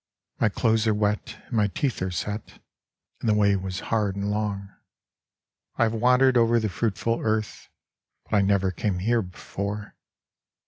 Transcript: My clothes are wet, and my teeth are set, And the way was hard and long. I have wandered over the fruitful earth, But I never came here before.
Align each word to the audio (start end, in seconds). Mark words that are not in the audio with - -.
My 0.39 0.49
clothes 0.49 0.87
are 0.87 0.95
wet, 0.95 1.39
and 1.45 1.53
my 1.53 1.67
teeth 1.67 2.01
are 2.01 2.09
set, 2.09 2.59
And 3.19 3.29
the 3.29 3.35
way 3.35 3.55
was 3.55 3.81
hard 3.91 4.15
and 4.15 4.31
long. 4.31 4.69
I 5.75 5.83
have 5.83 5.93
wandered 5.93 6.37
over 6.37 6.59
the 6.59 6.69
fruitful 6.69 7.21
earth, 7.21 7.69
But 8.23 8.35
I 8.37 8.41
never 8.41 8.71
came 8.71 8.97
here 8.97 9.21
before. 9.21 9.93